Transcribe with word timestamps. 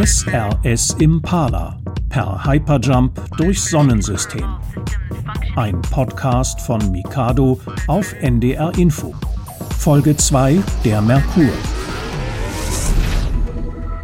SRS 0.00 0.96
Impala 0.98 1.78
per 2.08 2.42
Hyperjump 2.46 3.20
durchs 3.36 3.68
Sonnensystem. 3.68 4.46
Ein 5.56 5.82
Podcast 5.82 6.58
von 6.58 6.90
Mikado 6.90 7.60
auf 7.86 8.14
NDR 8.22 8.72
Info. 8.78 9.14
Folge 9.78 10.16
2 10.16 10.62
Der 10.86 11.02
Merkur. 11.02 11.50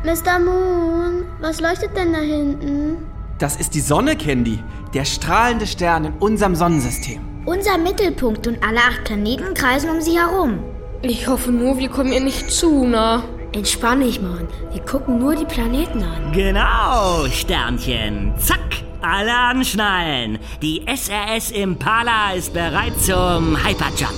Mr. 0.04 0.38
Moon, 0.38 1.24
was 1.40 1.62
leuchtet 1.62 1.96
denn 1.96 2.12
da 2.12 2.18
hinten? 2.18 2.98
Das 3.38 3.56
ist 3.56 3.74
die 3.74 3.80
Sonne, 3.80 4.16
Candy. 4.16 4.58
Der 4.92 5.06
strahlende 5.06 5.66
Stern 5.66 6.04
in 6.04 6.12
unserem 6.18 6.54
Sonnensystem. 6.54 7.22
Unser 7.46 7.78
Mittelpunkt 7.78 8.46
und 8.46 8.62
alle 8.62 8.80
acht 8.80 9.04
Planeten 9.04 9.54
kreisen 9.54 9.88
um 9.88 10.02
sie 10.02 10.18
herum. 10.18 10.58
Ich 11.00 11.26
hoffe 11.26 11.52
nur, 11.52 11.78
wir 11.78 11.88
kommen 11.88 12.12
ihr 12.12 12.20
nicht 12.20 12.50
zu 12.50 12.84
nah. 12.84 13.22
Entspann 13.56 14.00
dich, 14.00 14.20
Mann. 14.20 14.46
Wir 14.70 14.82
gucken 14.82 15.18
nur 15.18 15.34
die 15.34 15.46
Planeten 15.46 16.02
an. 16.02 16.30
Genau, 16.32 17.24
Sternchen. 17.30 18.34
Zack, 18.36 18.84
alle 19.00 19.34
anschnallen. 19.34 20.38
Die 20.60 20.82
SRS 20.84 21.52
Impala 21.52 22.34
ist 22.34 22.52
bereit 22.52 22.92
zum 23.00 23.56
Hyperjump. 23.56 24.12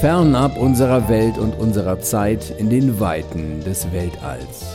Fernab 0.00 0.56
unserer 0.58 1.08
Welt 1.08 1.38
und 1.38 1.52
unserer 1.52 2.00
Zeit 2.00 2.52
in 2.58 2.70
den 2.70 2.98
Weiten 2.98 3.62
des 3.62 3.86
Weltalls. 3.92 4.66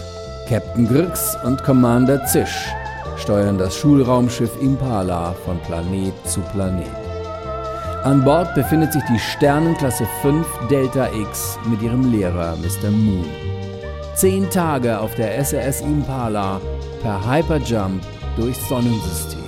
Captain 0.48 0.88
Grix 0.88 1.36
und 1.44 1.62
Commander 1.66 2.26
Zisch 2.28 2.70
steuern 3.18 3.58
das 3.58 3.76
Schulraumschiff 3.76 4.52
Impala 4.62 5.36
von 5.44 5.59
Planet 5.64 6.14
zu 6.26 6.40
Planet. 6.54 7.09
An 8.03 8.23
Bord 8.23 8.55
befindet 8.55 8.94
sich 8.94 9.03
die 9.12 9.20
Sternenklasse 9.20 10.08
5 10.21 10.48
Delta 10.70 11.12
X 11.12 11.59
mit 11.66 11.81
ihrem 11.81 12.09
Lehrer 12.09 12.55
Mr. 12.55 12.89
Moon. 12.89 13.25
Zehn 14.16 14.49
Tage 14.49 14.98
auf 14.98 15.13
der 15.16 15.38
SRS 15.44 15.81
Impala 15.81 16.61
per 17.02 17.30
Hyperjump 17.30 18.02
durchs 18.38 18.69
Sonnensystem. 18.69 19.44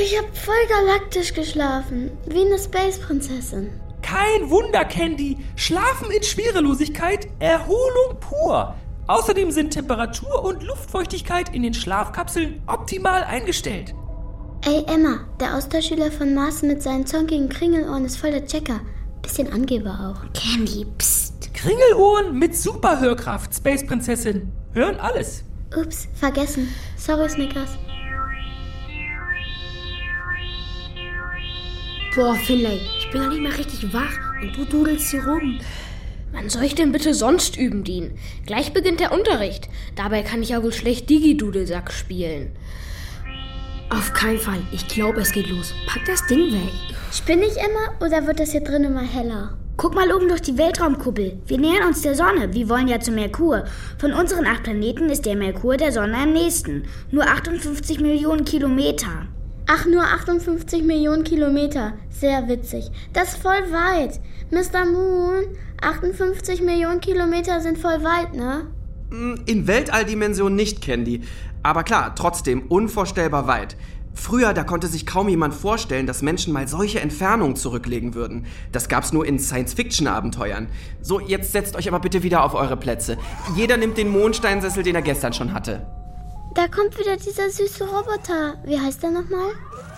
Ich 0.00 0.16
hab 0.16 0.36
voll 0.36 0.54
galaktisch 0.68 1.34
geschlafen, 1.34 2.12
wie 2.26 2.42
eine 2.42 2.58
Space-Prinzessin. 2.58 3.72
Kein 4.02 4.48
Wunder, 4.50 4.84
Candy. 4.84 5.36
Schlafen 5.56 6.12
in 6.12 6.22
Schwerelosigkeit, 6.22 7.26
Erholung 7.40 8.20
pur. 8.20 8.76
Außerdem 9.08 9.50
sind 9.50 9.70
Temperatur 9.70 10.44
und 10.44 10.62
Luftfeuchtigkeit 10.62 11.54
in 11.54 11.62
den 11.62 11.72
Schlafkapseln 11.72 12.62
optimal 12.66 13.24
eingestellt. 13.24 13.94
Ey, 14.66 14.84
Emma, 14.86 15.20
der 15.40 15.56
Austauschschüler 15.56 16.12
von 16.12 16.34
Mars 16.34 16.60
mit 16.60 16.82
seinen 16.82 17.06
zonkigen 17.06 17.48
Kringelohren 17.48 18.04
ist 18.04 18.18
voll 18.18 18.32
der 18.32 18.44
Checker. 18.44 18.80
Bisschen 19.22 19.50
Angeber 19.50 20.14
auch. 20.14 20.32
Candy, 20.34 20.84
psst. 20.98 21.54
Kringelohren 21.54 22.38
mit 22.38 22.54
Superhörkraft, 22.54 23.54
Space 23.54 23.86
Prinzessin. 23.86 24.52
Hören 24.74 25.00
alles. 25.00 25.42
Ups, 25.74 26.06
vergessen. 26.14 26.68
Sorry, 26.98 27.30
Snickers. 27.30 27.70
Boah, 32.14 32.34
Finlay, 32.34 32.80
ich 32.98 33.10
bin 33.10 33.22
noch 33.22 33.30
nicht 33.30 33.42
mal 33.42 33.52
richtig 33.52 33.90
wach 33.92 34.42
und 34.42 34.54
du 34.54 34.64
dudelst 34.66 35.10
hier 35.10 35.26
rum. 35.26 35.58
Wann 36.32 36.48
soll 36.50 36.64
ich 36.64 36.74
denn 36.74 36.92
bitte 36.92 37.14
sonst 37.14 37.56
üben, 37.56 37.84
Dean? 37.84 38.12
Gleich 38.46 38.72
beginnt 38.72 39.00
der 39.00 39.12
Unterricht. 39.12 39.68
Dabei 39.96 40.22
kann 40.22 40.42
ich 40.42 40.50
ja 40.50 40.62
wohl 40.62 40.72
schlecht 40.72 41.08
Digi-Dudelsack 41.08 41.92
spielen. 41.92 42.52
Auf 43.90 44.12
keinen 44.12 44.38
Fall. 44.38 44.60
Ich 44.70 44.86
glaube, 44.88 45.20
es 45.20 45.32
geht 45.32 45.48
los. 45.48 45.72
Pack 45.86 46.04
das 46.06 46.26
Ding 46.26 46.52
weg. 46.52 46.72
Spinne 47.10 47.46
ich 47.46 47.56
immer 47.56 48.04
oder 48.06 48.26
wird 48.26 48.38
das 48.38 48.52
hier 48.52 48.62
drin 48.62 48.84
immer 48.84 49.02
heller? 49.02 49.56
Guck 49.78 49.94
mal 49.94 50.12
oben 50.12 50.28
durch 50.28 50.42
die 50.42 50.58
Weltraumkuppel. 50.58 51.38
Wir 51.46 51.58
nähern 51.58 51.86
uns 51.86 52.02
der 52.02 52.14
Sonne. 52.14 52.52
Wir 52.52 52.68
wollen 52.68 52.88
ja 52.88 53.00
zum 53.00 53.14
Merkur. 53.14 53.64
Von 53.98 54.12
unseren 54.12 54.46
acht 54.46 54.64
Planeten 54.64 55.08
ist 55.08 55.24
der 55.24 55.36
Merkur 55.36 55.76
der 55.76 55.92
Sonne 55.92 56.18
am 56.18 56.32
nächsten. 56.32 56.82
Nur 57.10 57.24
58 57.24 58.00
Millionen 58.00 58.44
Kilometer. 58.44 59.28
Ach, 59.70 59.84
nur 59.84 60.02
58 60.02 60.82
Millionen 60.82 61.24
Kilometer. 61.24 61.92
Sehr 62.08 62.48
witzig. 62.48 62.90
Das 63.12 63.34
ist 63.34 63.42
voll 63.42 63.70
weit. 63.70 64.18
Mr. 64.50 64.86
Moon, 64.86 65.44
58 65.82 66.62
Millionen 66.62 67.00
Kilometer 67.00 67.60
sind 67.60 67.76
voll 67.76 68.02
weit, 68.02 68.32
ne? 68.32 68.66
In 69.44 69.66
Weltalldimension 69.66 70.54
nicht, 70.56 70.80
Candy. 70.80 71.20
Aber 71.62 71.82
klar, 71.82 72.14
trotzdem 72.14 72.62
unvorstellbar 72.62 73.46
weit. 73.46 73.76
Früher, 74.14 74.54
da 74.54 74.64
konnte 74.64 74.86
sich 74.86 75.04
kaum 75.04 75.28
jemand 75.28 75.52
vorstellen, 75.52 76.06
dass 76.06 76.22
Menschen 76.22 76.54
mal 76.54 76.66
solche 76.66 77.00
Entfernungen 77.00 77.54
zurücklegen 77.54 78.14
würden. 78.14 78.46
Das 78.72 78.88
gab's 78.88 79.12
nur 79.12 79.26
in 79.26 79.38
Science-Fiction-Abenteuern. 79.38 80.68
So, 81.02 81.20
jetzt 81.20 81.52
setzt 81.52 81.76
euch 81.76 81.88
aber 81.88 82.00
bitte 82.00 82.22
wieder 82.22 82.42
auf 82.42 82.54
eure 82.54 82.78
Plätze. 82.78 83.18
Jeder 83.54 83.76
nimmt 83.76 83.98
den 83.98 84.08
Mondsteinsessel, 84.08 84.82
den 84.82 84.94
er 84.94 85.02
gestern 85.02 85.34
schon 85.34 85.52
hatte. 85.52 85.86
Da 86.58 86.66
kommt 86.66 86.98
wieder 86.98 87.16
dieser 87.16 87.48
süße 87.48 87.84
Roboter. 87.84 88.56
Wie 88.64 88.80
heißt 88.80 89.04
er 89.04 89.12
nochmal? 89.12 89.52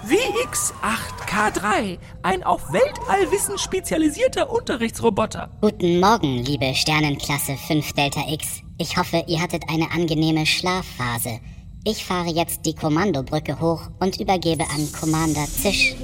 WX8K3, 0.07 1.99
ein 2.23 2.45
auf 2.45 2.71
Weltallwissen 2.71 3.57
spezialisierter 3.57 4.51
Unterrichtsroboter. 4.51 5.49
Guten 5.63 6.01
Morgen, 6.01 6.37
liebe 6.45 6.75
Sternenklasse 6.75 7.57
5 7.57 7.95
Delta 7.95 8.21
X. 8.29 8.61
Ich 8.77 8.99
hoffe, 8.99 9.25
ihr 9.27 9.41
hattet 9.41 9.71
eine 9.71 9.91
angenehme 9.91 10.45
Schlafphase. 10.45 11.41
Ich 11.85 12.05
fahre 12.05 12.29
jetzt 12.29 12.67
die 12.67 12.75
Kommandobrücke 12.75 13.59
hoch 13.59 13.89
und 13.99 14.21
übergebe 14.21 14.65
an 14.65 14.87
Commander 14.93 15.47
Zisch. 15.47 15.97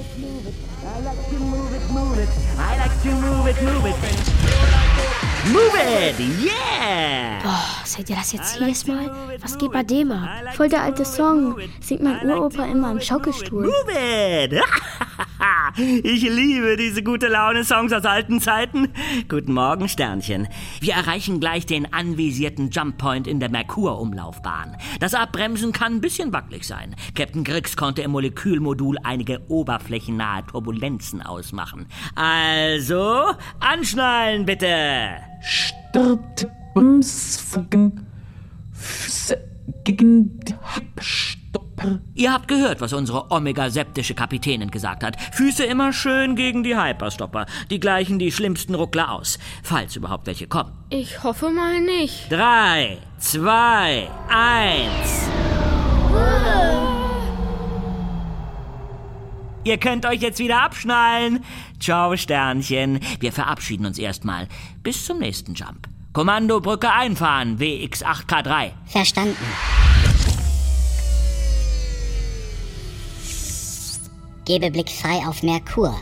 Move 5.53 5.77
it, 5.77 6.19
yeah! 6.41 7.43
Boah, 7.43 7.76
seht 7.97 8.09
ihr 8.11 8.15
das 8.15 8.31
jetzt 8.31 8.59
jedes 8.59 8.85
Mal? 8.85 9.11
Was 9.41 9.57
geht 9.57 9.71
bei 9.71 9.83
dem 9.83 10.11
ab? 10.11 10.29
Voll 10.53 10.69
der 10.69 10.83
alte 10.83 11.03
Song. 11.03 11.57
Singt 11.81 12.03
mein 12.03 12.23
Uropa 12.29 12.65
immer 12.65 12.91
im 12.91 13.01
Schaukelstuhl. 13.01 13.63
Move 13.63 14.43
it! 14.43 14.61
Ich 16.03 16.23
liebe 16.23 16.75
diese 16.75 17.03
gute 17.03 17.27
Laune-Songs 17.27 17.93
aus 17.93 18.05
alten 18.05 18.41
Zeiten. 18.41 18.89
Guten 19.29 19.53
Morgen, 19.53 19.87
Sternchen. 19.87 20.47
Wir 20.79 20.93
erreichen 20.93 21.39
gleich 21.39 21.67
den 21.67 21.93
anvisierten 21.93 22.71
Jump 22.71 22.97
Point 22.97 23.27
in 23.27 23.39
der 23.39 23.49
Merkur-Umlaufbahn. 23.49 24.77
Das 24.99 25.13
Abbremsen 25.13 25.73
kann 25.73 25.95
ein 25.95 26.01
bisschen 26.01 26.33
wackelig 26.33 26.65
sein. 26.65 26.95
Captain 27.13 27.43
Griggs 27.43 27.77
konnte 27.77 28.01
im 28.01 28.11
Molekülmodul 28.11 28.97
einige 29.03 29.41
oberflächennahe 29.49 30.45
Turbulenzen 30.47 31.21
ausmachen. 31.21 31.87
Also, 32.15 33.25
anschnallen 33.59 34.45
bitte! 34.45 35.17
Füße 35.41 36.47
gegen 39.83 40.39
die 40.41 40.53
Halbstopper. 40.53 41.99
Ihr 42.15 42.33
habt 42.33 42.47
gehört, 42.47 42.81
was 42.81 42.93
unsere 42.93 43.31
omega-septische 43.31 44.15
Kapitänin 44.15 44.71
gesagt 44.71 45.03
hat. 45.03 45.17
Füße 45.33 45.63
immer 45.63 45.93
schön 45.93 46.35
gegen 46.35 46.63
die 46.63 46.77
Hyperstopper. 46.77 47.45
Die 47.69 47.79
gleichen 47.79 48.19
die 48.19 48.31
schlimmsten 48.31 48.75
Ruckler 48.75 49.11
aus. 49.11 49.39
Falls 49.63 49.95
überhaupt 49.95 50.27
welche 50.27 50.47
kommen. 50.47 50.71
Ich 50.89 51.23
hoffe 51.23 51.49
mal 51.49 51.79
nicht. 51.81 52.31
Drei, 52.31 52.97
zwei, 53.17 54.09
eins. 54.29 55.29
Ihr 59.63 59.77
könnt 59.77 60.05
euch 60.05 60.21
jetzt 60.21 60.39
wieder 60.39 60.61
abschnallen. 60.61 61.43
Ciao, 61.79 62.15
Sternchen. 62.15 62.99
Wir 63.19 63.33
verabschieden 63.33 63.85
uns 63.85 63.99
erstmal. 63.99 64.47
Bis 64.81 65.03
zum 65.05 65.19
nächsten 65.19 65.55
Jump. 65.55 65.89
Kommandobrücke 66.17 66.91
einfahren, 66.91 67.59
WX8K3. 67.59 68.71
Verstanden. 68.87 69.37
Gebe 74.45 74.71
Blick 74.71 74.89
frei 74.89 75.19
auf 75.27 75.43
Merkur. 75.43 75.95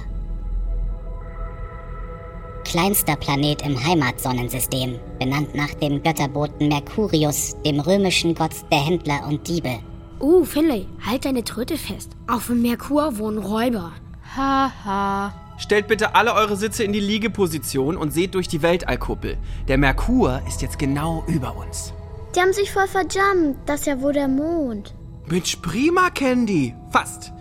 Kleinster 2.63 3.17
Planet 3.17 3.61
im 3.63 3.85
Heimatsonnensystem, 3.85 4.97
benannt 5.19 5.53
nach 5.53 5.73
dem 5.81 6.01
Götterboten 6.01 6.69
Mercurius, 6.69 7.57
dem 7.65 7.81
römischen 7.81 8.35
Gott 8.35 8.55
der 8.71 8.85
Händler 8.85 9.27
und 9.27 9.45
Diebe. 9.45 9.79
Uh, 10.21 10.45
Finlay, 10.45 10.87
halt 11.05 11.25
deine 11.25 11.43
Tröte 11.43 11.77
fest. 11.77 12.11
Auf 12.27 12.47
dem 12.47 12.61
Merkur 12.61 13.17
wohnen 13.17 13.39
Räuber. 13.39 13.91
Haha. 14.33 15.33
Stellt 15.57 15.87
bitte 15.87 16.15
alle 16.15 16.33
eure 16.33 16.57
Sitze 16.57 16.83
in 16.83 16.91
die 16.91 16.99
Liegeposition 16.99 17.95
und 17.95 18.11
seht 18.11 18.35
durch 18.35 18.47
die 18.47 18.61
Weltallkuppel. 18.61 19.37
Der 19.67 19.77
Merkur 19.77 20.41
ist 20.47 20.61
jetzt 20.61 20.77
genau 20.77 21.23
über 21.27 21.55
uns. 21.55 21.93
Die 22.35 22.41
haben 22.41 22.51
sich 22.53 22.71
voll 22.71 22.87
verjumpt. 22.87 23.57
Das 23.65 23.81
ist 23.81 23.85
ja 23.87 24.01
wohl 24.01 24.13
der 24.13 24.27
Mond. 24.27 24.93
Mensch, 25.27 25.55
prima, 25.57 26.09
Candy. 26.09 26.75
Fast. 26.91 27.31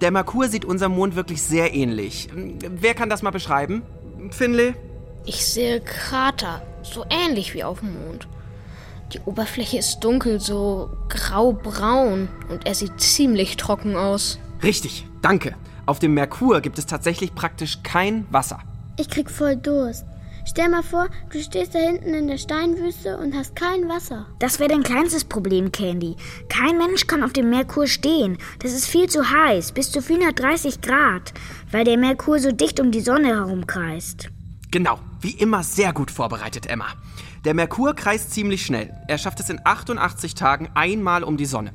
Der 0.00 0.10
Merkur 0.10 0.48
sieht 0.48 0.64
unserem 0.64 0.92
Mond 0.92 1.14
wirklich 1.14 1.42
sehr 1.42 1.74
ähnlich. 1.74 2.28
Wer 2.34 2.94
kann 2.94 3.10
das 3.10 3.22
mal 3.22 3.30
beschreiben? 3.30 3.82
Finlay? 4.30 4.74
Ich 5.26 5.44
sehe 5.46 5.80
Krater, 5.82 6.62
so 6.82 7.04
ähnlich 7.10 7.52
wie 7.52 7.62
auf 7.62 7.80
dem 7.80 7.92
Mond. 7.92 8.26
Die 9.12 9.20
Oberfläche 9.26 9.76
ist 9.76 10.00
dunkel, 10.00 10.40
so 10.40 10.90
grau-braun 11.10 12.28
und 12.48 12.66
er 12.66 12.74
sieht 12.74 13.00
ziemlich 13.00 13.56
trocken 13.58 13.96
aus. 13.96 14.38
Richtig, 14.62 15.06
danke. 15.20 15.54
Auf 15.90 15.98
dem 15.98 16.14
Merkur 16.14 16.60
gibt 16.60 16.78
es 16.78 16.86
tatsächlich 16.86 17.34
praktisch 17.34 17.82
kein 17.82 18.24
Wasser. 18.30 18.60
Ich 18.96 19.10
krieg 19.10 19.28
voll 19.28 19.56
Durst. 19.56 20.06
Stell 20.46 20.68
mal 20.68 20.84
vor, 20.84 21.08
du 21.32 21.42
stehst 21.42 21.74
da 21.74 21.80
hinten 21.80 22.14
in 22.14 22.28
der 22.28 22.38
Steinwüste 22.38 23.18
und 23.18 23.34
hast 23.34 23.56
kein 23.56 23.88
Wasser. 23.88 24.26
Das 24.38 24.60
wäre 24.60 24.68
dein 24.68 24.84
kleinstes 24.84 25.24
Problem, 25.24 25.72
Candy. 25.72 26.14
Kein 26.48 26.78
Mensch 26.78 27.08
kann 27.08 27.24
auf 27.24 27.32
dem 27.32 27.50
Merkur 27.50 27.88
stehen. 27.88 28.38
Das 28.60 28.72
ist 28.72 28.86
viel 28.86 29.08
zu 29.08 29.32
heiß, 29.32 29.72
bis 29.72 29.90
zu 29.90 30.00
430 30.00 30.80
Grad, 30.80 31.32
weil 31.72 31.82
der 31.82 31.98
Merkur 31.98 32.38
so 32.38 32.52
dicht 32.52 32.78
um 32.78 32.92
die 32.92 33.00
Sonne 33.00 33.26
herumkreist. 33.26 34.30
Genau, 34.70 35.00
wie 35.20 35.32
immer 35.32 35.64
sehr 35.64 35.92
gut 35.92 36.12
vorbereitet, 36.12 36.68
Emma. 36.68 36.86
Der 37.44 37.54
Merkur 37.54 37.94
kreist 37.94 38.32
ziemlich 38.32 38.64
schnell. 38.64 38.94
Er 39.08 39.18
schafft 39.18 39.40
es 39.40 39.50
in 39.50 39.60
88 39.64 40.36
Tagen 40.36 40.68
einmal 40.74 41.24
um 41.24 41.36
die 41.36 41.46
Sonne. 41.46 41.72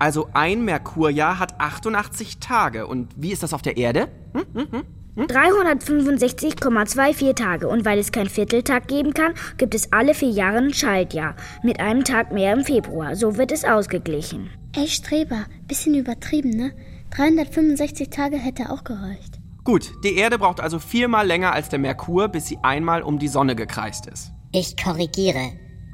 Also 0.00 0.28
ein 0.32 0.64
Merkurjahr 0.64 1.38
hat 1.38 1.60
88 1.60 2.40
Tage. 2.40 2.86
Und 2.86 3.10
wie 3.16 3.32
ist 3.32 3.42
das 3.42 3.52
auf 3.52 3.60
der 3.60 3.76
Erde? 3.76 4.08
Hm, 4.32 4.46
hm, 4.54 4.68
hm? 4.70 4.82
365,24 5.26 7.34
Tage. 7.34 7.68
Und 7.68 7.84
weil 7.84 7.98
es 7.98 8.10
keinen 8.10 8.30
Vierteltag 8.30 8.88
geben 8.88 9.12
kann, 9.12 9.34
gibt 9.58 9.74
es 9.74 9.92
alle 9.92 10.14
vier 10.14 10.30
Jahre 10.30 10.56
ein 10.56 10.72
Schaltjahr. 10.72 11.36
Mit 11.62 11.80
einem 11.80 12.04
Tag 12.04 12.32
mehr 12.32 12.54
im 12.54 12.64
Februar. 12.64 13.14
So 13.14 13.36
wird 13.36 13.52
es 13.52 13.66
ausgeglichen. 13.66 14.48
Ey, 14.74 14.88
Streber, 14.88 15.44
bisschen 15.68 15.94
übertrieben, 15.94 16.48
ne? 16.48 16.72
365 17.10 18.08
Tage 18.08 18.38
hätte 18.38 18.70
auch 18.70 18.84
gereicht. 18.84 19.38
Gut, 19.64 19.92
die 20.02 20.16
Erde 20.16 20.38
braucht 20.38 20.60
also 20.60 20.78
viermal 20.78 21.26
länger 21.26 21.52
als 21.52 21.68
der 21.68 21.78
Merkur, 21.78 22.28
bis 22.28 22.46
sie 22.46 22.56
einmal 22.62 23.02
um 23.02 23.18
die 23.18 23.28
Sonne 23.28 23.54
gekreist 23.54 24.06
ist. 24.06 24.32
Ich 24.52 24.82
korrigiere. 24.82 25.52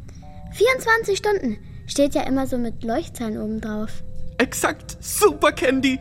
24 0.52 1.18
Stunden. 1.18 1.58
Steht 1.86 2.14
ja 2.14 2.22
immer 2.22 2.46
so 2.46 2.58
mit 2.58 2.84
Leuchtzahlen 2.84 3.38
oben 3.38 3.60
drauf. 3.60 4.02
Exakt. 4.38 4.96
Super, 5.00 5.52
Candy. 5.52 5.98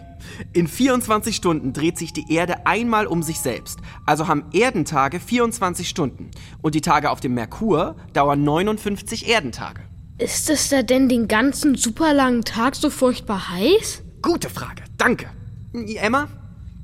In 0.53 0.67
24 0.67 1.35
Stunden 1.35 1.73
dreht 1.73 1.97
sich 1.97 2.13
die 2.13 2.31
Erde 2.33 2.65
einmal 2.65 3.07
um 3.07 3.23
sich 3.23 3.39
selbst. 3.39 3.79
Also 4.05 4.27
haben 4.27 4.45
Erdentage 4.51 5.19
24 5.19 5.87
Stunden. 5.87 6.31
Und 6.61 6.75
die 6.75 6.81
Tage 6.81 7.09
auf 7.09 7.19
dem 7.19 7.33
Merkur 7.33 7.95
dauern 8.13 8.43
59 8.43 9.27
Erdentage. 9.27 9.81
Ist 10.17 10.49
es 10.49 10.69
da 10.69 10.83
denn 10.83 11.09
den 11.09 11.27
ganzen 11.27 11.75
super 11.75 12.13
langen 12.13 12.43
Tag 12.43 12.75
so 12.75 12.89
furchtbar 12.89 13.49
heiß? 13.49 14.03
Gute 14.21 14.49
Frage. 14.49 14.83
Danke. 14.97 15.29
Emma? 15.73 16.27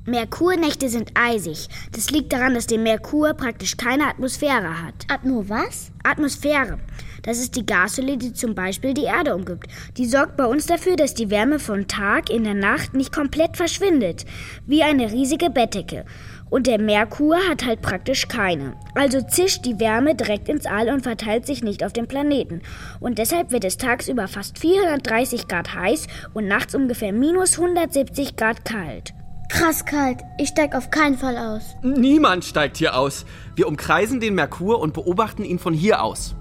Merkurnächte 0.08 0.88
sind 0.88 1.12
eisig. 1.14 1.68
Das 1.92 2.10
liegt 2.10 2.32
daran, 2.32 2.54
dass 2.54 2.66
der 2.66 2.78
Merkur 2.78 3.34
praktisch 3.34 3.76
keine 3.76 4.06
Atmosphäre 4.06 4.82
hat. 4.82 4.94
Atmo 5.08 5.48
was? 5.48 5.90
Atmosphäre. 6.02 6.78
Das 7.22 7.38
ist 7.38 7.56
die 7.56 7.66
Gashülle, 7.66 8.16
die 8.16 8.32
zum 8.32 8.54
Beispiel 8.54 8.94
die 8.94 9.04
Erde 9.04 9.34
umgibt. 9.34 9.66
Die 9.96 10.06
sorgt 10.06 10.36
bei 10.36 10.46
uns 10.46 10.66
dafür, 10.66 10.96
dass 10.96 11.14
die 11.14 11.30
Wärme 11.30 11.58
von 11.58 11.86
Tag 11.88 12.30
in 12.30 12.44
der 12.44 12.54
Nacht 12.54 12.94
nicht 12.94 13.12
komplett 13.12 13.56
verschwindet. 13.56 14.24
Wie 14.66 14.82
eine 14.82 15.12
riesige 15.12 15.50
Bettdecke. 15.50 16.04
Und 16.50 16.66
der 16.66 16.80
Merkur 16.80 17.36
hat 17.48 17.66
halt 17.66 17.82
praktisch 17.82 18.28
keine. 18.28 18.74
Also 18.94 19.20
zischt 19.20 19.66
die 19.66 19.78
Wärme 19.78 20.14
direkt 20.14 20.48
ins 20.48 20.64
All 20.64 20.88
und 20.88 21.02
verteilt 21.02 21.46
sich 21.46 21.62
nicht 21.62 21.84
auf 21.84 21.92
dem 21.92 22.06
Planeten. 22.06 22.62
Und 23.00 23.18
deshalb 23.18 23.50
wird 23.50 23.64
es 23.64 23.76
tagsüber 23.76 24.28
fast 24.28 24.58
430 24.58 25.48
Grad 25.48 25.74
heiß 25.74 26.06
und 26.32 26.46
nachts 26.46 26.74
ungefähr 26.74 27.12
minus 27.12 27.58
170 27.58 28.36
Grad 28.36 28.64
kalt. 28.64 29.12
Krass 29.48 29.84
kalt. 29.84 30.20
Ich 30.38 30.48
steig 30.50 30.74
auf 30.74 30.90
keinen 30.90 31.16
Fall 31.16 31.36
aus. 31.36 31.76
Niemand 31.82 32.44
steigt 32.44 32.76
hier 32.76 32.96
aus. 32.96 33.24
Wir 33.56 33.66
umkreisen 33.66 34.20
den 34.20 34.34
Merkur 34.34 34.78
und 34.80 34.92
beobachten 34.92 35.44
ihn 35.44 35.58
von 35.58 35.74
hier 35.74 36.02
aus. 36.02 36.34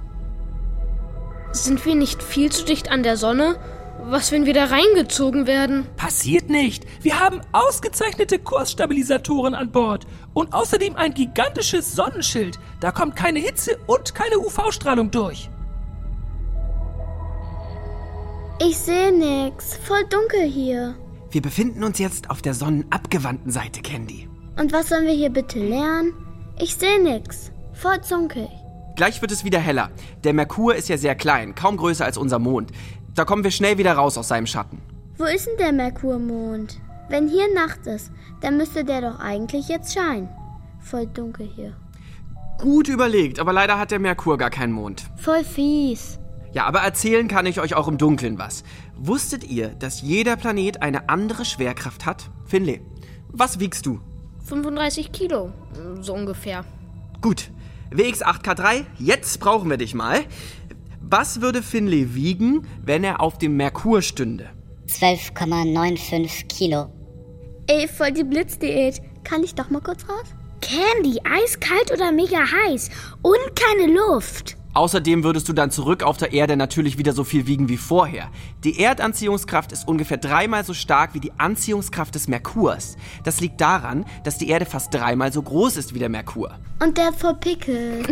Sind 1.52 1.86
wir 1.86 1.96
nicht 1.96 2.22
viel 2.22 2.52
zu 2.52 2.66
dicht 2.66 2.92
an 2.92 3.04
der 3.04 3.18
Sonne? 3.18 3.58
Was, 4.04 4.32
wenn 4.32 4.46
wir 4.46 4.54
da 4.54 4.66
reingezogen 4.66 5.48
werden? 5.48 5.88
Passiert 5.96 6.50
nicht. 6.50 6.86
Wir 7.02 7.20
haben 7.20 7.42
ausgezeichnete 7.52 8.40
Kursstabilisatoren 8.40 9.56
an 9.56 9.72
Bord. 9.72 10.06
Und 10.34 10.54
außerdem 10.54 10.96
ein 10.96 11.14
gigantisches 11.14 11.96
Sonnenschild. 11.96 12.60
Da 12.80 12.92
kommt 12.92 13.16
keine 13.16 13.40
Hitze 13.40 13.78
und 13.88 14.14
keine 14.14 14.38
UV-Strahlung 14.38 15.10
durch. 15.10 15.50
Ich 18.60 18.78
sehe 18.78 19.12
nix. 19.12 19.78
Voll 19.78 20.04
dunkel 20.10 20.44
hier. 20.44 20.96
Wir 21.30 21.42
befinden 21.42 21.84
uns 21.84 22.00
jetzt 22.00 22.30
auf 22.30 22.42
der 22.42 22.54
sonnenabgewandten 22.54 23.52
Seite, 23.52 23.82
Candy. 23.82 24.30
Und 24.58 24.72
was 24.72 24.90
sollen 24.90 25.06
wir 25.06 25.14
hier 25.14 25.30
bitte 25.30 25.60
lernen? 25.60 26.14
Ich 26.60 26.76
sehe 26.76 27.02
nix. 27.02 27.52
Voll 27.74 27.98
dunkel. 28.10 28.48
Gleich 28.96 29.22
wird 29.22 29.32
es 29.32 29.44
wieder 29.44 29.60
heller. 29.60 29.92
Der 30.24 30.34
Merkur 30.34 30.74
ist 30.74 30.90
ja 30.90 30.98
sehr 30.98 31.16
klein, 31.16 31.54
kaum 31.54 31.78
größer 31.78 32.06
als 32.06 32.18
unser 32.18 32.40
Mond. 32.40 32.72
Da 33.14 33.26
kommen 33.26 33.44
wir 33.44 33.52
schnell 33.52 33.78
wieder 33.78 33.94
raus 33.94 34.18
aus 34.18 34.30
seinem 34.30 34.48
Schatten. 34.48 34.82
Wo 35.18 35.26
ist 35.26 35.48
denn 35.48 35.58
der 35.58 35.72
Merkurmond? 35.72 36.80
Wenn 37.10 37.28
hier 37.28 37.54
Nacht 37.54 37.86
ist, 37.88 38.12
dann 38.42 38.58
müsste 38.58 38.84
der 38.84 39.02
doch 39.02 39.20
eigentlich 39.20 39.68
jetzt 39.68 39.94
scheinen. 39.94 40.30
Voll 40.80 41.08
dunkel 41.08 41.48
hier. 41.56 41.76
Gut 42.58 42.88
überlegt, 42.88 43.40
aber 43.40 43.54
leider 43.54 43.78
hat 43.78 43.92
der 43.92 44.00
Merkur 44.00 44.38
gar 44.38 44.50
keinen 44.50 44.72
Mond. 44.74 45.04
Voll 45.18 45.44
fies. 45.44 46.20
Ja, 46.58 46.66
aber 46.66 46.80
erzählen 46.80 47.28
kann 47.28 47.46
ich 47.46 47.60
euch 47.60 47.76
auch 47.76 47.88
im 47.88 48.00
Dunkeln 48.00 48.40
was. 48.40 48.64
Wusstet 48.96 49.44
ihr, 49.44 49.68
dass 49.68 50.02
jeder 50.02 50.36
Planet 50.36 50.82
eine 50.82 51.08
andere 51.08 51.46
Schwerkraft 51.46 52.08
hat? 52.08 52.32
Finley, 52.48 52.82
was 53.28 53.60
wiegst 53.60 53.86
du? 53.86 54.00
35 54.50 55.12
Kilo, 55.12 55.54
so 56.02 56.16
ungefähr. 56.16 56.66
Gut. 57.22 57.52
WX8K3, 57.92 58.86
jetzt 58.98 59.40
brauchen 59.40 59.70
wir 59.70 59.78
dich 59.78 59.94
mal. 59.94 60.22
Was 61.00 61.42
würde 61.42 61.62
Finley 61.62 62.16
wiegen, 62.16 62.66
wenn 62.84 63.04
er 63.04 63.22
auf 63.22 63.38
dem 63.38 63.56
Merkur 63.56 64.02
stünde? 64.02 64.50
12,95 64.88 66.48
Kilo. 66.48 66.88
Ey, 67.68 67.88
voll 67.88 68.14
die 68.14 68.24
Blitzdiät. 68.24 69.00
Kann 69.24 69.44
ich 69.44 69.54
doch 69.54 69.70
mal 69.70 69.82
kurz 69.82 70.10
raus? 70.10 70.34
Candy, 70.62 71.20
eiskalt 71.24 71.92
oder 71.94 72.12
mega 72.12 72.40
heiß 72.40 72.90
und 73.22 73.56
keine 73.56 73.94
Luft. 73.94 74.57
Außerdem 74.74 75.24
würdest 75.24 75.50
du 75.50 75.54
dann 75.54 75.72
zurück 75.72 76.04
auf 76.04 76.18
der 76.18 76.34
Erde 76.34 76.56
natürlich 76.56 76.98
wieder 76.98 77.14
so 77.14 77.24
viel 77.24 77.48
wiegen 77.48 77.70
wie 77.70 77.78
vorher. 77.78 78.30
Die 78.64 78.80
Erdanziehungskraft 78.80 79.72
ist 79.72 79.88
ungefähr 79.88 80.18
dreimal 80.18 80.64
so 80.64 80.74
stark 80.74 81.14
wie 81.14 81.20
die 81.20 81.32
Anziehungskraft 81.38 82.14
des 82.14 82.28
Merkurs. 82.28 82.98
Das 83.24 83.40
liegt 83.40 83.60
daran, 83.60 84.06
dass 84.24 84.38
die 84.38 84.50
Erde 84.50 84.66
fast 84.66 84.94
dreimal 84.94 85.34
so 85.34 85.42
groß 85.42 85.78
ist 85.78 85.94
wie 85.94 86.00
der 86.00 86.10
Merkur. 86.10 86.52
Und 86.84 86.98
der 86.98 87.12
voll 87.14 87.36
Pickel. 87.36 88.04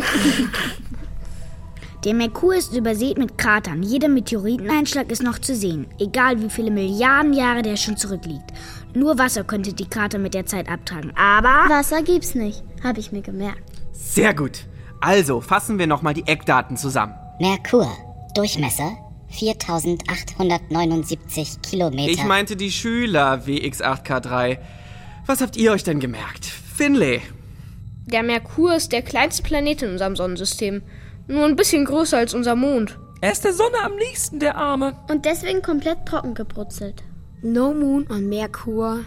Der 2.04 2.14
Merkur 2.14 2.56
ist 2.56 2.76
übersät 2.76 3.18
mit 3.18 3.36
Kratern. 3.36 3.82
Jeder 3.82 4.10
Meteoriteneinschlag 4.10 5.12
ist 5.12 5.24
noch 5.24 5.40
zu 5.40 5.56
sehen, 5.56 5.88
egal 5.98 6.40
wie 6.40 6.52
viele 6.52 6.70
Milliarden 6.70 7.34
Jahre 7.34 7.64
der 7.64 7.78
schon 7.78 7.98
zurückliegt. 7.98 8.54
Nur 8.94 9.18
Wasser 9.18 9.44
könnte 9.44 9.74
die 9.74 9.90
Krater 9.90 10.20
mit 10.20 10.36
der 10.36 10.46
Zeit 10.46 10.70
abtragen. 10.70 11.12
Aber 11.16 11.68
Wasser 11.68 12.04
gibt's 12.04 12.36
nicht, 12.36 12.64
habe 12.84 13.00
ich 13.00 13.12
mir 13.12 13.24
gemerkt. 13.24 13.64
Sehr 13.92 14.36
gut. 14.36 14.68
Also 15.06 15.40
fassen 15.40 15.78
wir 15.78 15.86
nochmal 15.86 16.16
die 16.16 16.26
Eckdaten 16.26 16.78
zusammen. 16.78 17.14
Merkur. 17.40 17.88
Durchmesser 18.34 18.98
4879 19.30 21.62
Kilometer. 21.62 22.12
Ich 22.12 22.24
meinte 22.24 22.56
die 22.56 22.72
Schüler 22.72 23.44
WX8K3. 23.46 24.58
Was 25.28 25.42
habt 25.42 25.58
ihr 25.58 25.74
euch 25.74 25.84
denn 25.84 26.00
gemerkt? 26.00 26.46
Finlay. 26.46 27.22
Der 28.08 28.24
Merkur 28.24 28.74
ist 28.74 28.94
der 28.94 29.04
kleinste 29.04 29.44
Planet 29.44 29.84
in 29.84 29.92
unserem 29.92 30.16
Sonnensystem. 30.16 30.82
Nur 31.28 31.46
ein 31.46 31.56
bisschen 31.56 31.86
größer 31.86 32.18
als 32.18 32.34
unser 32.34 32.56
Mond. 32.56 32.98
Er 33.22 33.32
ist 33.32 33.46
der 33.46 33.54
Sonne 33.54 33.78
am 33.84 33.96
nächsten, 33.98 34.40
der 34.40 34.58
Arme. 34.58 34.98
Und 35.08 35.26
deswegen 35.26 35.62
komplett 35.62 36.08
trocken 36.08 36.34
gebrutzelt. 36.34 37.04
No 37.44 37.76
Moon 37.76 38.08
on 38.10 38.28
Merkur. 38.28 39.02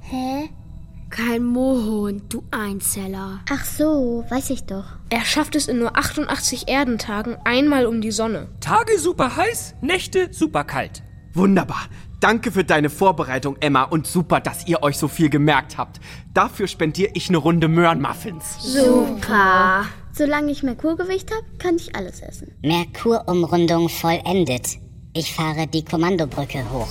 Hä? 0.00 0.50
Kein 1.10 1.44
Mohund, 1.44 2.32
du 2.32 2.42
Einzeller. 2.50 3.40
Ach 3.50 3.64
so, 3.64 4.24
weiß 4.28 4.50
ich 4.50 4.64
doch. 4.64 4.84
Er 5.10 5.24
schafft 5.24 5.54
es 5.54 5.68
in 5.68 5.78
nur 5.78 5.96
88 5.96 6.68
Erdentagen 6.68 7.36
einmal 7.44 7.86
um 7.86 8.00
die 8.00 8.10
Sonne. 8.10 8.48
Tage 8.60 8.98
super 8.98 9.36
heiß, 9.36 9.76
Nächte 9.80 10.28
super 10.32 10.64
kalt. 10.64 11.02
Wunderbar. 11.32 11.88
Danke 12.20 12.50
für 12.52 12.64
deine 12.64 12.90
Vorbereitung, 12.90 13.56
Emma, 13.60 13.82
und 13.82 14.06
super, 14.06 14.40
dass 14.40 14.66
ihr 14.66 14.82
euch 14.82 14.96
so 14.96 15.08
viel 15.08 15.28
gemerkt 15.28 15.76
habt. 15.76 16.00
Dafür 16.32 16.68
spendiere 16.68 17.10
ich 17.14 17.28
eine 17.28 17.38
Runde 17.38 17.68
Möhrenmuffins. 17.68 18.56
Super. 18.62 19.84
Solange 20.12 20.52
ich 20.52 20.62
Merkurgewicht 20.62 21.30
habe, 21.32 21.44
kann 21.58 21.76
ich 21.76 21.94
alles 21.94 22.20
essen. 22.20 22.52
Merkurumrundung 22.62 23.88
vollendet. 23.88 24.78
Ich 25.12 25.34
fahre 25.34 25.66
die 25.66 25.84
Kommandobrücke 25.84 26.64
hoch. 26.72 26.88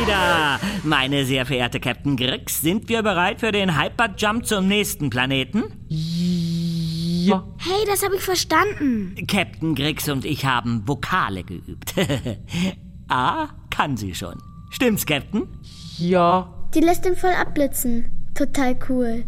Wieder. 0.00 0.60
Meine 0.84 1.24
sehr 1.24 1.44
verehrte 1.44 1.80
Captain 1.80 2.16
Grix, 2.16 2.60
sind 2.60 2.88
wir 2.88 3.02
bereit 3.02 3.40
für 3.40 3.50
den 3.50 3.80
Hyperjump 3.80 4.46
zum 4.46 4.68
nächsten 4.68 5.10
Planeten? 5.10 5.64
Ja. 5.88 7.44
Hey, 7.58 7.84
das 7.86 8.04
habe 8.04 8.14
ich 8.14 8.22
verstanden. 8.22 9.16
Captain 9.26 9.74
Grix 9.74 10.08
und 10.08 10.24
ich 10.24 10.44
haben 10.44 10.86
Vokale 10.86 11.42
geübt. 11.42 11.94
A 13.08 13.48
kann 13.70 13.96
sie 13.96 14.14
schon. 14.14 14.40
Stimmt's, 14.70 15.04
Captain? 15.04 15.48
Ja. 15.98 16.48
Die 16.74 16.80
lässt 16.80 17.04
ihn 17.04 17.16
voll 17.16 17.32
abblitzen. 17.32 18.06
Total 18.34 18.78
cool. 18.88 19.24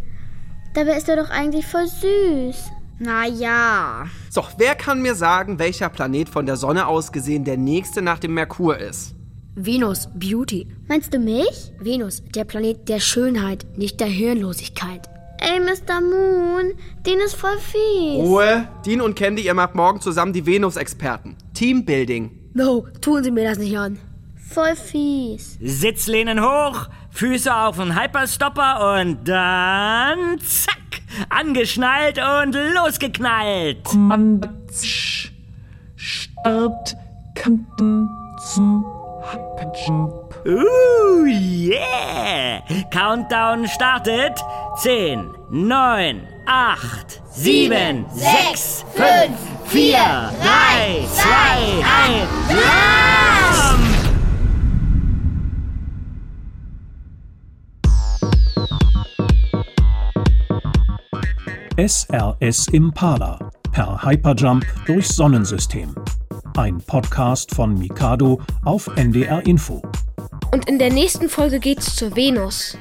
Dabei 0.74 0.96
ist 0.96 1.08
er 1.08 1.16
doch 1.16 1.30
eigentlich 1.30 1.66
voll 1.66 1.88
süß. 1.88 2.70
Na 3.00 3.26
ja. 3.26 4.04
So, 4.28 4.44
wer 4.56 4.76
kann 4.76 5.02
mir 5.02 5.16
sagen, 5.16 5.58
welcher 5.58 5.88
Planet 5.88 6.28
von 6.28 6.46
der 6.46 6.56
Sonne 6.56 6.86
aus 6.86 7.10
gesehen 7.10 7.44
der 7.44 7.56
nächste 7.56 8.02
nach 8.02 8.20
dem 8.20 8.34
Merkur 8.34 8.78
ist? 8.78 9.16
Venus, 9.56 10.08
Beauty. 10.14 10.68
Meinst 10.88 11.12
du 11.12 11.18
mich? 11.18 11.72
Venus, 11.80 12.22
der 12.34 12.44
Planet 12.44 12.88
der 12.88 13.00
Schönheit, 13.00 13.66
nicht 13.76 14.00
der 14.00 14.06
Hirnlosigkeit. 14.06 15.08
Ey, 15.38 15.58
Mr. 15.58 16.00
Moon, 16.00 16.72
Dean 17.04 17.18
ist 17.24 17.34
voll 17.34 17.58
fies. 17.58 18.20
Ruhe. 18.20 18.68
Dean 18.84 19.00
und 19.00 19.16
Candy, 19.16 19.42
ihr 19.42 19.54
macht 19.54 19.74
morgen 19.74 20.00
zusammen 20.00 20.32
die 20.32 20.44
Venus-Experten. 20.44 21.36
Teambuilding. 21.54 22.30
No, 22.52 22.86
tun 23.00 23.24
Sie 23.24 23.30
mir 23.30 23.48
das 23.48 23.58
nicht 23.58 23.76
an. 23.76 23.98
Voll 24.36 24.76
fies. 24.76 25.58
Sitzlehnen 25.60 26.42
hoch, 26.42 26.88
Füße 27.10 27.54
auf 27.54 27.76
den 27.76 28.00
Hyperstopper 28.00 29.00
und 29.00 29.26
dann 29.26 30.38
zack, 30.40 31.00
angeschnallt 31.28 32.18
und 32.18 32.56
losgeknallt. 32.74 33.84
Kommando 33.84 34.48
Start 35.96 36.96
Kanten 37.34 38.08
zum 38.52 38.84
Hyperjump. 39.30 40.34
Uh, 40.44 41.24
yeah! 41.24 42.62
Countdown 42.90 43.68
startet. 43.68 44.40
10, 44.82 45.34
9, 45.50 46.28
8, 46.48 47.20
7, 47.30 48.06
6, 48.10 48.84
5, 48.96 49.30
4, 49.66 50.30
3, 50.40 51.06
2, 51.06 51.80
1, 51.80 52.28
Jump! 52.50 53.80
SRS 61.76 62.68
Impala 62.74 63.38
per 63.72 64.02
Hyperjump 64.02 64.64
durchs 64.86 65.14
Sonnensystem. 65.16 65.94
Ein 66.56 66.78
Podcast 66.78 67.54
von 67.54 67.78
Mikado 67.78 68.40
auf 68.64 68.88
NDR 68.96 69.46
Info. 69.46 69.82
Und 70.52 70.68
in 70.68 70.78
der 70.78 70.92
nächsten 70.92 71.28
Folge 71.28 71.60
geht's 71.60 71.94
zur 71.96 72.16
Venus. 72.16 72.76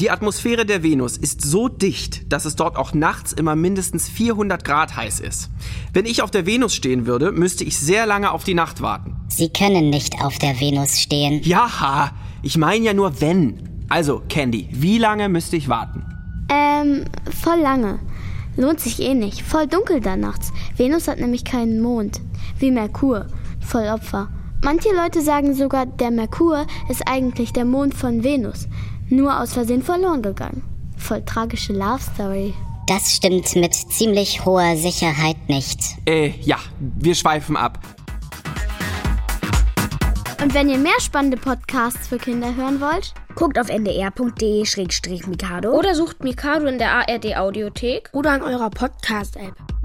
Die 0.00 0.10
Atmosphäre 0.10 0.66
der 0.66 0.82
Venus 0.82 1.16
ist 1.16 1.42
so 1.42 1.68
dicht, 1.68 2.32
dass 2.32 2.44
es 2.44 2.56
dort 2.56 2.76
auch 2.76 2.92
nachts 2.92 3.32
immer 3.32 3.56
mindestens 3.56 4.08
400 4.08 4.64
Grad 4.64 4.96
heiß 4.96 5.20
ist. 5.20 5.50
Wenn 5.92 6.06
ich 6.06 6.22
auf 6.22 6.30
der 6.30 6.46
Venus 6.46 6.74
stehen 6.74 7.06
würde, 7.06 7.32
müsste 7.32 7.64
ich 7.64 7.78
sehr 7.78 8.06
lange 8.06 8.30
auf 8.32 8.44
die 8.44 8.54
Nacht 8.54 8.80
warten. 8.80 9.16
Sie 9.28 9.50
können 9.50 9.90
nicht 9.90 10.20
auf 10.22 10.38
der 10.38 10.58
Venus 10.58 11.00
stehen. 11.00 11.40
Ja, 11.44 12.12
ich 12.42 12.56
meine 12.56 12.84
ja 12.84 12.94
nur 12.94 13.20
wenn. 13.20 13.84
Also, 13.88 14.22
Candy, 14.28 14.68
wie 14.72 14.98
lange 14.98 15.28
müsste 15.28 15.56
ich 15.56 15.68
warten? 15.68 16.04
Ähm, 16.50 17.04
voll 17.30 17.60
lange. 17.60 18.00
Lohnt 18.56 18.80
sich 18.80 19.00
eh 19.00 19.14
nicht. 19.14 19.42
Voll 19.42 19.66
dunkel 19.66 20.00
da 20.00 20.16
nachts. 20.16 20.52
Venus 20.76 21.08
hat 21.08 21.20
nämlich 21.20 21.44
keinen 21.44 21.80
Mond. 21.80 22.20
Wie 22.58 22.70
Merkur. 22.70 23.26
Voll 23.60 23.88
Opfer. 23.88 24.28
Manche 24.62 24.88
Leute 24.94 25.20
sagen 25.20 25.54
sogar, 25.54 25.86
der 25.86 26.10
Merkur 26.10 26.66
ist 26.88 27.06
eigentlich 27.06 27.52
der 27.52 27.64
Mond 27.64 27.94
von 27.94 28.24
Venus. 28.24 28.66
Nur 29.08 29.38
aus 29.40 29.52
Versehen 29.52 29.82
verloren 29.82 30.22
gegangen. 30.22 30.62
Voll 30.96 31.22
tragische 31.24 31.72
Love 31.72 32.00
Story. 32.14 32.54
Das 32.86 33.12
stimmt 33.14 33.54
mit 33.56 33.74
ziemlich 33.74 34.44
hoher 34.44 34.76
Sicherheit 34.76 35.48
nicht. 35.48 35.80
Äh, 36.06 36.32
ja, 36.40 36.56
wir 36.78 37.14
schweifen 37.14 37.56
ab. 37.56 37.78
Und 40.42 40.54
wenn 40.54 40.68
ihr 40.68 40.78
mehr 40.78 41.00
spannende 41.00 41.36
Podcasts 41.36 42.08
für 42.08 42.18
Kinder 42.18 42.54
hören 42.54 42.80
wollt, 42.80 43.14
guckt 43.34 43.58
auf 43.58 43.68
ndr.de-mikado 43.68 45.70
oder 45.70 45.94
sucht 45.94 46.22
Mikado 46.22 46.66
in 46.66 46.78
der 46.78 46.92
ARD 46.92 47.36
Audiothek 47.36 48.10
oder 48.12 48.36
in 48.36 48.42
eurer 48.42 48.70
Podcast-App. 48.70 49.75